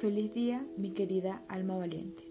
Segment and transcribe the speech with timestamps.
[0.00, 2.24] Feliz día, mi querida alma valiente.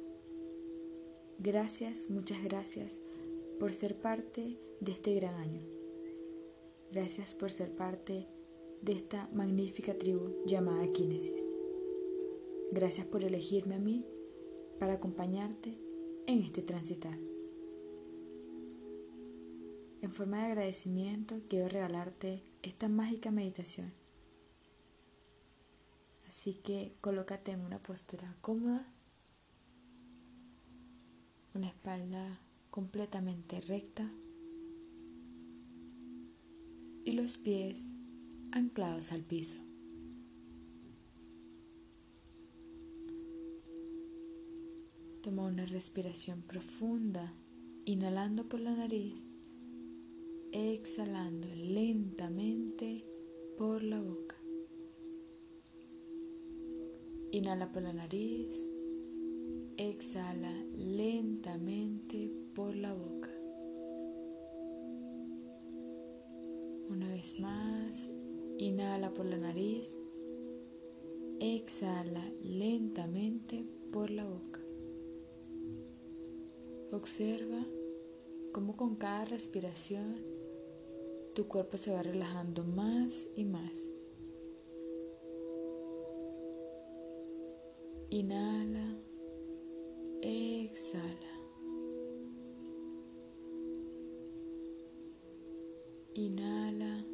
[1.39, 2.99] Gracias, muchas gracias
[3.57, 5.61] por ser parte de este gran año.
[6.91, 8.27] Gracias por ser parte
[8.81, 11.41] de esta magnífica tribu llamada Kinesis.
[12.73, 14.05] Gracias por elegirme a mí
[14.77, 15.77] para acompañarte
[16.27, 17.17] en este transitar.
[20.01, 24.02] En forma de agradecimiento quiero regalarte esta mágica meditación.
[26.43, 28.85] Así que colócate en una postura cómoda,
[31.53, 34.11] una espalda completamente recta
[37.05, 37.93] y los pies
[38.51, 39.57] anclados al piso.
[45.21, 47.33] Toma una respiración profunda,
[47.85, 49.25] inhalando por la nariz,
[50.51, 53.05] exhalando lentamente
[53.57, 54.42] por la boca.
[57.33, 58.69] Inhala por la nariz,
[59.75, 63.31] exhala lentamente por la boca.
[66.89, 68.11] Una vez más,
[68.59, 69.97] inhala por la nariz,
[71.39, 74.61] exhala lentamente por la boca.
[76.91, 77.65] Observa
[78.51, 80.23] cómo con cada respiración
[81.33, 83.89] tu cuerpo se va relajando más y más.
[88.13, 88.95] Inhala,
[90.21, 91.33] exhala.
[96.13, 97.07] Inhala,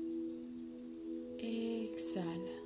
[1.37, 2.57] exhala.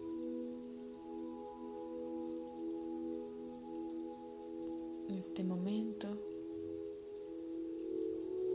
[5.10, 6.08] En este momento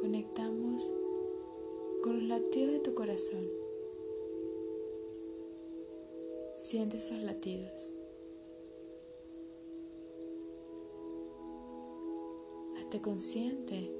[0.00, 0.92] conectamos
[2.02, 3.48] con los latidos de tu corazón.
[6.56, 7.92] Siente esos latidos.
[12.96, 13.92] Consciente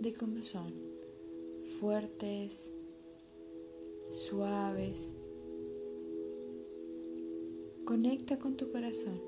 [0.00, 0.72] de cómo son
[1.78, 2.72] fuertes,
[4.10, 5.14] suaves.
[7.84, 9.20] Conecta con tu corazón.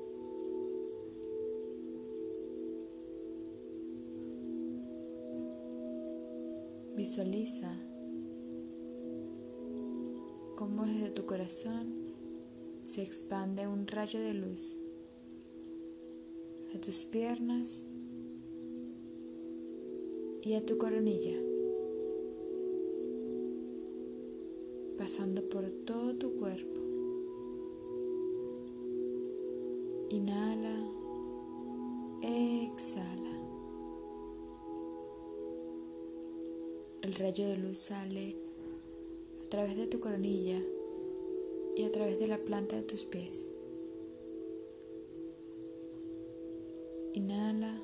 [6.96, 7.78] Visualiza
[10.56, 11.94] cómo desde tu corazón
[12.82, 14.78] se expande un rayo de luz
[16.74, 17.82] a tus piernas
[20.42, 21.36] y a tu coronilla,
[24.98, 26.80] pasando por todo tu cuerpo.
[30.10, 30.88] Inhala,
[32.22, 33.40] exhala.
[37.02, 38.36] El rayo de luz sale
[39.44, 40.62] a través de tu coronilla
[41.76, 43.50] y a través de la planta de tus pies.
[47.16, 47.80] Inhala,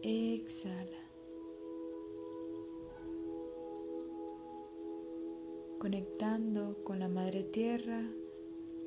[0.00, 1.02] exhala.
[5.80, 8.08] Conectando con la Madre Tierra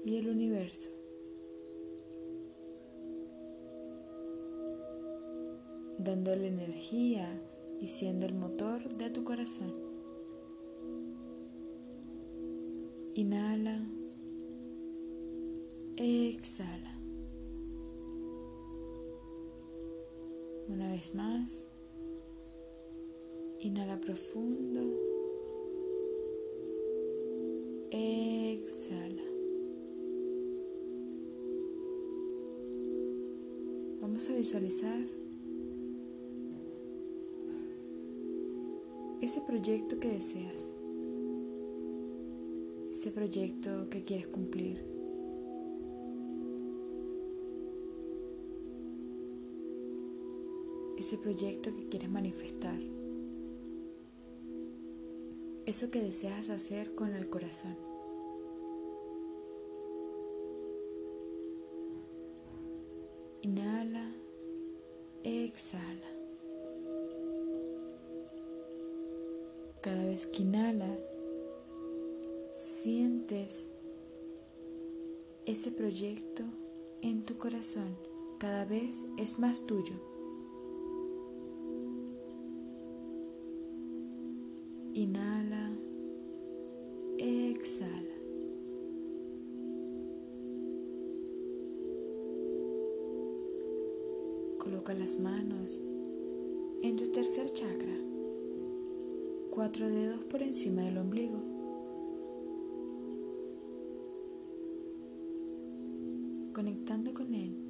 [0.06, 0.90] y el universo.
[5.98, 7.42] Dándole energía
[7.82, 9.74] y siendo el motor de tu corazón.
[13.16, 13.86] Inhala,
[15.98, 16.97] exhala.
[20.70, 21.66] Una vez más,
[23.60, 24.82] inhala profundo,
[27.90, 29.24] exhala.
[34.02, 35.00] Vamos a visualizar
[39.22, 40.76] ese proyecto que deseas,
[42.92, 44.97] ese proyecto que quieres cumplir.
[50.98, 52.80] Ese proyecto que quieres manifestar.
[55.66, 57.76] Eso que deseas hacer con el corazón.
[63.42, 64.12] Inhala,
[65.24, 66.08] exhala.
[69.82, 71.00] Cada vez que inhalas,
[72.58, 73.68] sientes
[75.46, 76.44] ese proyecto
[77.02, 77.96] en tu corazón.
[78.40, 80.17] Cada vez es más tuyo.
[84.98, 85.70] Inhala,
[87.20, 88.18] exhala.
[94.58, 95.84] Coloca las manos
[96.82, 97.96] en tu tercer chakra
[99.52, 101.44] cuatro dedos por encima del ombligo.
[106.54, 107.67] conectando con Él.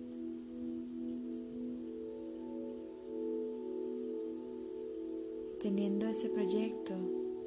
[5.67, 6.93] Teniendo ese proyecto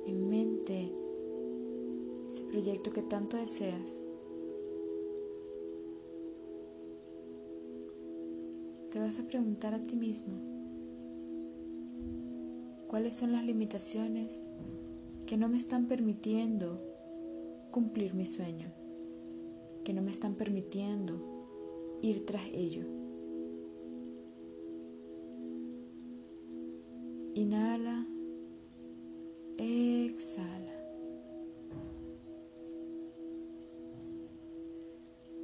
[0.04, 0.92] en mente,
[2.28, 3.96] ese proyecto que tanto deseas.
[8.92, 10.34] Te vas a preguntar a ti mismo,
[12.88, 14.38] ¿cuáles son las limitaciones
[15.24, 16.78] que no me están permitiendo
[17.70, 18.70] cumplir mi sueño?
[19.82, 22.99] Que no me están permitiendo ir tras ello.
[27.34, 28.04] Inhala,
[29.56, 30.72] exhala.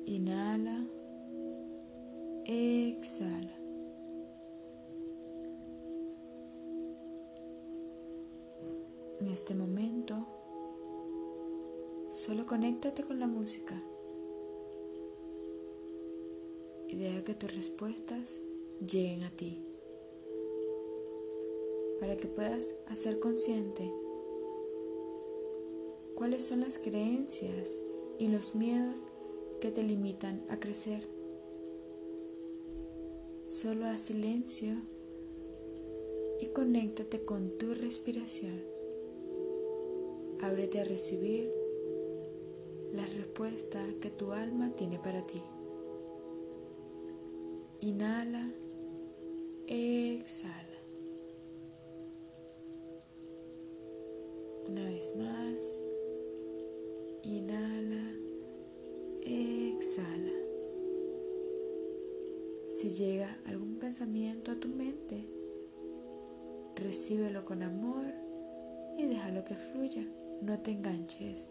[0.05, 0.85] Inhala,
[2.45, 3.57] exhala.
[9.21, 10.27] En este momento,
[12.11, 13.81] solo conéctate con la música
[16.89, 18.41] y deja que tus respuestas
[18.81, 19.66] lleguen a ti
[22.01, 23.93] para que puedas hacer consciente
[26.15, 27.79] cuáles son las creencias
[28.19, 29.07] y los miedos
[29.61, 31.09] que te limitan a crecer.
[33.47, 34.75] Solo haz silencio
[36.41, 38.61] y conéctate con tu respiración.
[40.41, 41.51] Ábrete a recibir
[42.93, 45.43] la respuesta que tu alma tiene para ti.
[47.81, 48.53] Inhala,
[49.67, 50.66] exhala.
[54.69, 55.75] Una vez más,
[57.23, 58.15] inhala,
[59.25, 60.33] exhala.
[62.69, 65.25] Si llega algún pensamiento a tu mente,
[66.75, 68.07] recíbelo con amor
[68.99, 70.05] y déjalo que fluya,
[70.43, 71.49] no te enganches.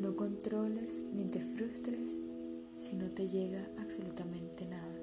[0.00, 2.16] No controles ni te frustres
[2.72, 4.94] si no te llega absolutamente nada.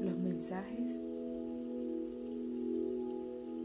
[0.00, 0.96] Los mensajes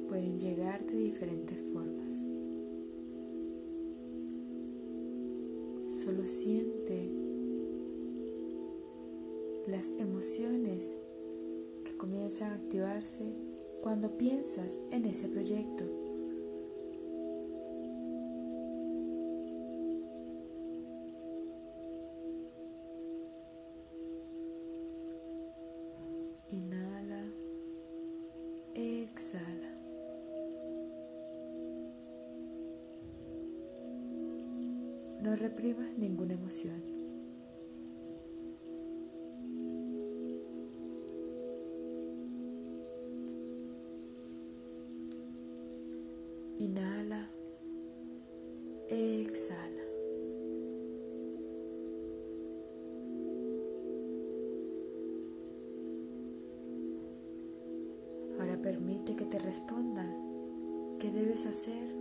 [0.08, 2.16] pueden llegar de diferentes formas.
[6.04, 7.12] Solo siente
[9.68, 10.96] las emociones
[11.86, 13.53] que comienzan a activarse
[13.84, 16.03] cuando piensas en ese proyecto.
[46.64, 47.28] Inhala,
[48.88, 49.84] exhala.
[58.40, 60.06] Ahora permite que te responda
[61.00, 61.94] qué debes hacer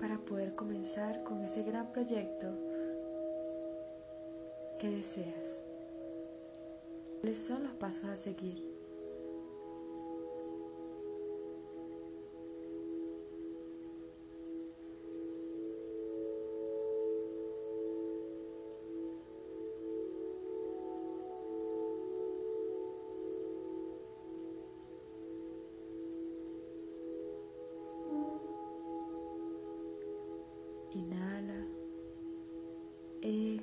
[0.00, 2.48] para poder comenzar con ese gran proyecto
[4.80, 5.62] que deseas.
[7.20, 8.75] ¿Cuáles son los pasos a seguir?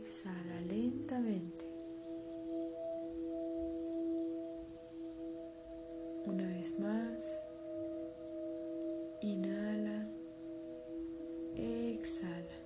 [0.03, 1.63] Exhala lentamente.
[6.25, 7.45] Una vez más,
[9.21, 10.05] inhala,
[11.55, 12.59] exhala.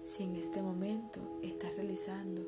[0.00, 2.40] Si en este momento estás realizando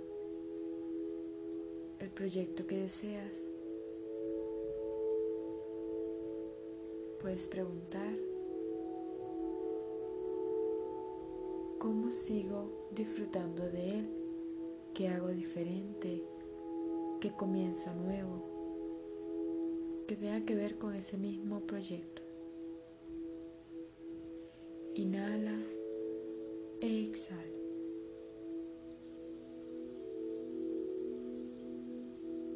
[1.99, 3.45] el proyecto que deseas,
[7.21, 8.15] Puedes preguntar,
[11.79, 14.21] ¿cómo sigo disfrutando de él?
[14.95, 16.23] qué hago diferente,
[17.21, 18.45] qué comienzo nuevo,
[20.07, 22.23] que tenga que ver con ese mismo proyecto.
[24.95, 25.59] Inhala,
[26.81, 27.45] exhala.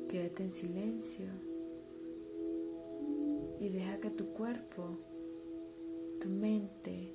[0.08, 1.26] Quédate en silencio
[3.58, 4.98] y deja que tu cuerpo,
[6.20, 7.14] tu mente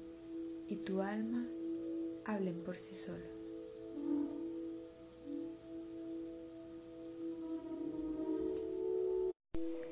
[0.68, 1.48] y tu alma
[2.26, 3.28] hablen por sí solos.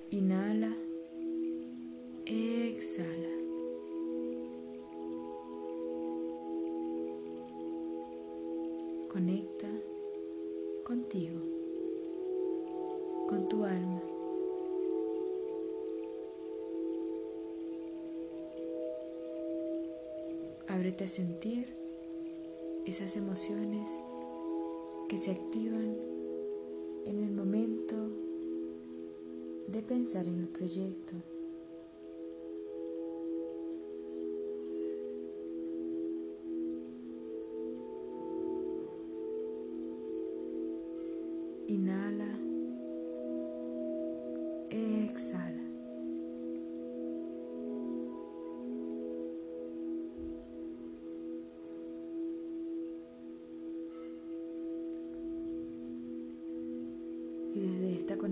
[0.10, 0.57] Inhala,
[20.70, 21.74] Ábrete a sentir
[22.86, 23.90] esas emociones
[25.08, 25.96] que se activan
[27.06, 27.96] en el momento
[29.68, 31.16] de pensar en el proyecto.
[41.68, 42.40] Inhala,
[44.70, 45.57] exhala.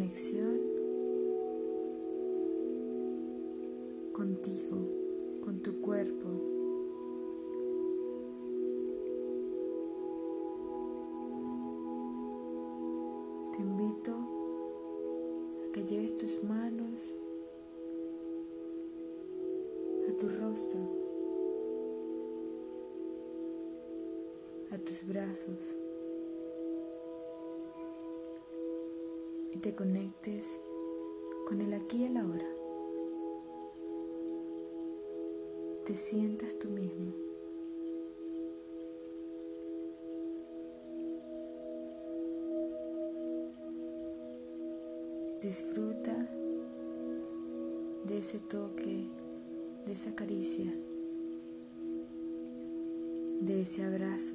[0.06, 0.60] Conexión
[4.14, 4.78] contigo,
[5.44, 6.30] con tu cuerpo,
[13.52, 17.12] te invito a que lleves tus manos
[20.08, 20.80] a tu rostro,
[24.72, 25.85] a tus brazos.
[29.56, 30.60] Y te conectes
[31.48, 32.46] con el aquí y el ahora.
[35.86, 37.14] Te sientas tú mismo.
[45.42, 46.28] Disfruta
[48.08, 49.08] de ese toque,
[49.86, 50.74] de esa caricia,
[53.40, 54.34] de ese abrazo.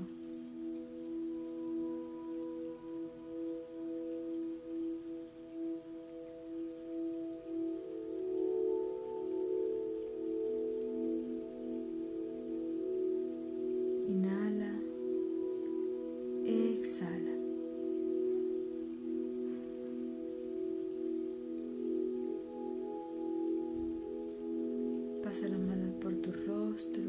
[25.31, 27.05] Pasa las manos por tu rostro,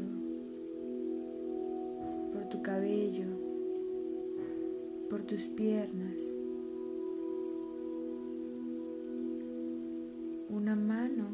[2.32, 3.26] por tu cabello,
[5.10, 6.22] por tus piernas.
[10.50, 11.30] Una mano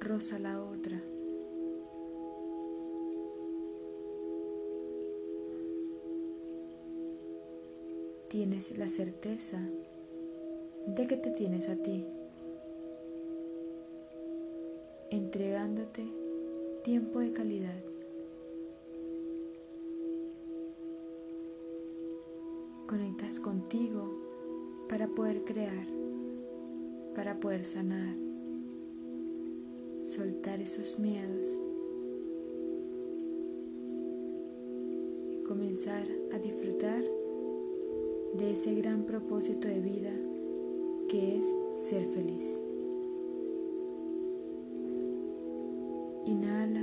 [0.00, 1.00] roza la otra.
[8.28, 9.60] Tienes la certeza
[10.88, 12.04] de que te tienes a ti.
[15.12, 16.10] Entregándote
[16.84, 17.84] tiempo de calidad.
[22.86, 24.08] Conectas contigo
[24.88, 25.86] para poder crear,
[27.14, 28.16] para poder sanar,
[30.02, 31.58] soltar esos miedos
[35.30, 37.04] y comenzar a disfrutar
[38.38, 40.12] de ese gran propósito de vida
[41.10, 42.71] que es ser feliz.
[46.24, 46.81] Inhala,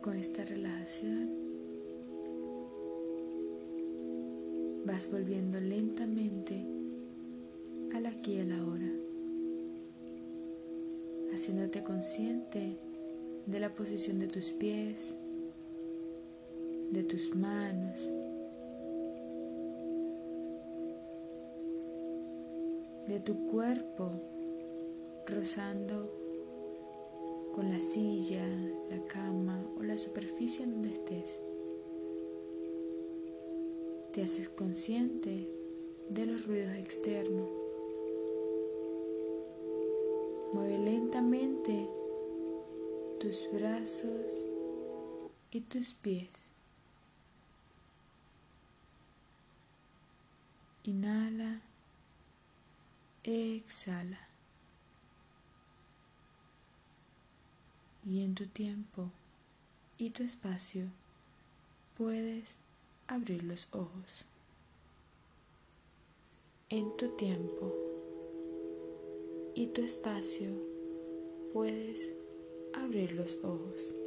[0.00, 1.30] con esta relajación.
[4.86, 6.64] Vas volviendo lentamente
[7.94, 8.90] al aquí y a la hora,
[11.34, 12.76] haciéndote consciente
[13.46, 15.16] de la posición de tus pies,
[16.92, 18.08] de tus manos,
[23.06, 24.12] de tu cuerpo
[25.26, 26.29] rozando
[27.54, 28.46] con la silla,
[28.90, 31.40] la cama o la superficie en donde estés.
[34.12, 35.48] te haces consciente
[36.08, 37.48] de los ruidos externos.
[40.52, 41.88] Mueve lentamente
[43.20, 44.44] tus brazos
[45.52, 46.48] y tus pies.
[50.82, 51.60] Inhala,
[53.22, 54.29] exhala.
[58.06, 59.10] Y en tu tiempo
[59.98, 60.86] y tu espacio
[61.98, 62.56] puedes
[63.06, 64.24] abrir los ojos.
[66.70, 67.74] En tu tiempo
[69.54, 70.48] y tu espacio
[71.52, 72.12] puedes
[72.72, 73.99] abrir los ojos.